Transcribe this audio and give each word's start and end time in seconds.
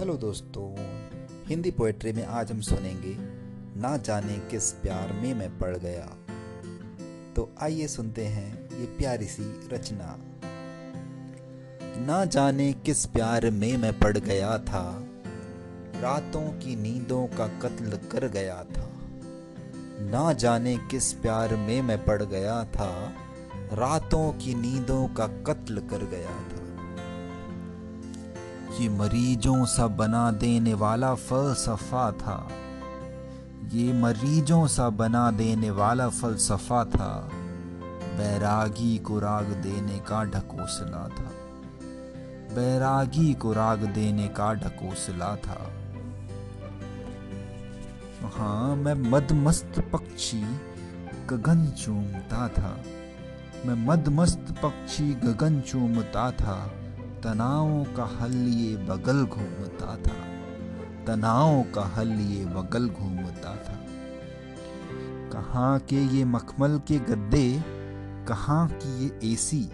Hello 0.00 0.14
दोस्तों, 0.16 0.74
Hindi 1.46 1.70
poetry 1.70 2.12
में 2.12 2.24
आज 2.26 2.50
हम 2.52 2.60
सुनेंगे, 2.60 3.16
ना 3.80 3.96
जाने 3.96 4.36
किस 4.50 4.70
प्यार 4.72 5.12
में 5.12 5.34
मैं 5.34 5.48
पड़ 5.58 5.76
गया। 5.76 6.06
तो 7.36 7.48
आइए 7.62 7.86
सुनते 7.86 8.24
हैं 8.26 8.78
ये 8.80 8.86
प्यारी 8.86 9.24
सी 9.24 9.68
रचना। 9.72 10.16
ना 12.06 12.24
जाने 12.24 12.72
किस 12.72 13.04
प्यार 13.06 13.50
में 13.50 13.76
मैं 13.76 13.92
पड़ 13.98 14.16
गया 14.18 14.58
था, 14.58 15.04
रातों 15.96 16.48
की 16.60 16.76
नींदों 16.76 17.26
का 17.26 17.46
कत्ल 17.46 17.98
कर 18.08 18.28
गया 18.28 18.56
था। 18.56 18.88
ना 20.10 20.32
जाने 20.32 20.76
किस 20.90 21.12
प्यार 21.12 21.56
में 21.56 21.82
मैं 21.82 22.04
पड़ 22.04 22.22
गया 22.22 22.64
था, 22.64 23.12
रातों 23.72 24.32
की 24.32 24.54
नींदों 24.54 25.06
का 25.08 25.26
कत्ल 25.26 25.88
कर 25.90 26.06
गया 26.06 26.38
था। 26.48 26.59
ये 28.78 28.88
मरीजों 28.88 29.64
सा 29.64 29.86
बना 29.86 30.30
देने 30.30 30.74
वाला 30.74 31.14
फलसफा 31.14 32.12
था। 32.12 32.48
ये 33.72 33.92
मरीजों 33.92 34.66
सा 34.66 34.90
बना 34.90 35.30
देने 35.30 35.70
वाला 35.70 36.08
फलसफा 36.08 36.84
था। 36.84 37.30
बैरागी 38.16 38.98
को 38.98 39.18
राग 39.18 39.44
देने 39.44 39.98
का 39.98 40.24
ढकोसला 40.24 41.08
था। 41.08 41.30
बैरागी 42.54 43.34
को 43.34 43.52
राग 43.52 43.78
देने 43.78 44.28
का 44.28 44.54
ढकोसला 44.54 45.36
था। 45.36 45.72
हाँ 48.36 48.76
मैं 48.76 48.94
मदमस्त 48.94 49.90
पक्षी 49.92 50.42
गगन 51.26 51.66
चूमता 51.66 52.48
था। 52.48 52.82
मैं 53.66 53.86
मदमस्त 53.86 54.46
पक्षी 54.62 55.14
गगन 55.14 55.60
चूमता 55.60 56.30
था। 56.30 56.72
तनावों 57.24 57.84
का 57.84 58.04
हल 58.20 58.34
ये 58.34 58.76
बगल 58.76 59.24
घूमता 59.24 59.96
था। 59.96 60.14
तनावों 61.06 61.62
का 61.64 61.82
हल 61.82 62.10
ये 62.10 62.44
बगल 62.44 62.88
घूमता 62.88 63.56
था। 63.56 63.76
कहाँ 65.32 65.78
के 65.78 65.96
ये 65.96 66.24
मखमल 66.24 66.80
के 66.88 66.98
गद्दे, 66.98 67.62
कहाँ 68.28 68.68
की 68.68 69.04
ये 69.04 69.32
एसी, 69.32 69.64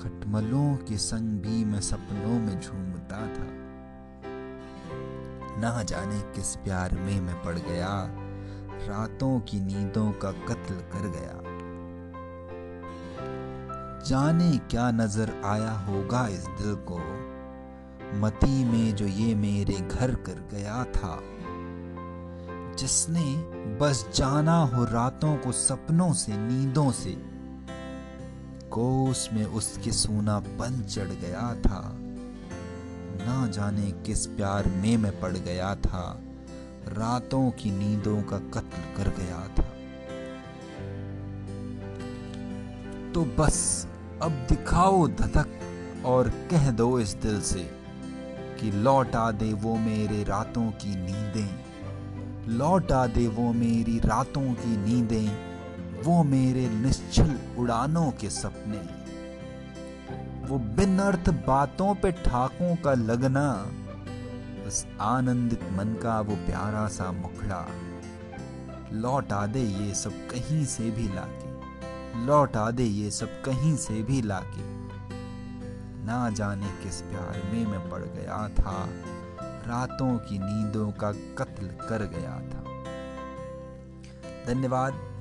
खटमलों 0.00 0.76
के 0.76 0.96
संग 0.96 1.40
भी 1.40 1.64
मैं 1.64 1.80
सपनों 1.80 2.38
में 2.38 2.60
झूमता 2.60 3.26
था। 3.26 3.46
ना 5.60 5.82
जाने 5.82 6.20
किस 6.20 6.56
प्यार 6.56 6.94
में 6.94 7.20
मैं 7.20 7.42
पड़ 7.42 7.58
गया, 7.58 8.06
रातों 8.88 9.40
की 9.40 9.60
नींदों 9.60 10.12
का 10.12 10.32
कत्ल 10.32 10.74
कर 10.74 11.08
गया। 11.08 11.47
जाने 14.06 14.58
क्या 14.58 14.90
नज़र 14.90 15.42
आया 15.44 15.72
होगा 15.72 16.28
इस 16.28 16.44
दिल 16.44 16.74
को? 16.74 16.98
मती 18.18 18.64
में 18.64 18.96
जो 18.96 19.06
ये 19.06 19.34
मेरे 19.34 19.74
घर 19.74 20.14
कर 20.14 20.48
गया 20.50 20.84
था। 20.84 21.20
जिसने 22.74 23.36
बस 23.76 24.08
जाना 24.14 24.64
हो 24.64 24.84
रातों 24.84 25.36
को 25.36 25.52
सपनों 25.52 26.12
से, 26.12 26.32
नींदों 26.36 26.92
से। 26.92 27.10
कोस 28.70 29.30
में 29.32 29.44
उसके 29.44 29.92
सोना 29.92 30.40
पन 30.40 30.82
चढ़ 30.82 31.08
गया 31.08 31.54
था। 31.54 31.94
ना 33.26 33.46
जाने 33.46 33.90
किस 33.90 34.26
प्यार 34.26 34.66
में 34.66 34.96
मैं 34.96 35.20
पड़ 35.20 35.32
गया 35.32 35.74
था। 35.74 36.20
रातों 36.88 37.50
की 37.50 37.70
नींदों 37.70 38.22
का 38.22 38.38
कत्ल 38.38 38.96
कर 38.96 39.08
गया 39.08 39.48
था। 39.48 39.68
तो 43.12 43.24
बस 43.24 43.87
अब 44.22 44.32
दिखाओ 44.48 45.06
धधक 45.08 45.48
और 46.06 46.28
कह 46.28 46.70
दो 46.70 46.98
इस 47.00 47.14
दिल 47.14 47.40
से 47.40 47.60
कि 48.60 48.70
लौटा 48.72 49.30
दे 49.32 49.52
वो 49.52 49.76
मेरे 49.76 50.22
रातों 50.24 50.70
की 50.70 50.94
नींदें। 50.96 52.56
लौटा 52.56 53.06
दे 53.06 53.26
वो 53.28 53.52
मेरी 53.52 53.98
रातों 53.98 54.52
की 54.54 54.76
नींदें, 54.76 56.02
वो 56.02 56.22
मेरे 56.24 56.68
निश्चल 56.68 57.34
उड़ानों 57.58 58.10
के 58.10 58.30
सपने। 58.30 58.80
वो 60.48 60.58
बिन 60.58 60.98
अर्थ 60.98 61.30
बातों 61.46 61.94
पे 61.94 62.12
ठाकों 62.12 62.76
का 62.76 62.94
लगना 62.94 63.50
उस 64.66 64.86
आनंदित 65.00 65.62
मन 65.72 65.98
का 66.02 66.20
वो 66.20 66.36
प्यारा 66.36 66.86
सा 66.88 67.12
मुखड़ा। 67.12 67.66
लौटा 68.92 69.46
दे 69.46 69.62
ये 69.62 69.94
सब 69.94 70.10
कहीं 70.10 70.64
से 70.66 70.90
भी 70.90 71.08
लाके। 71.08 71.47
लौटा 72.28 72.70
दे 72.70 72.84
ये 72.84 73.10
सब 73.10 73.42
कहीं 73.42 73.76
से 73.76 74.02
भी 74.02 74.22
लाके। 74.22 74.62
ना 76.04 76.30
जाने 76.30 76.66
किस 76.66 77.02
प्यार 77.02 77.42
में 77.52 77.66
मैं 77.66 77.90
पड़ 77.90 78.02
गया 78.02 78.48
था। 78.48 78.88
रातों 79.42 80.18
की 80.18 80.38
नींदों 80.38 80.92
का 80.92 81.12
कत्ल 81.12 81.66
कर 81.66 82.02
गया 82.02 82.34
था। 82.34 82.64
धन्यवाद। 84.46 85.17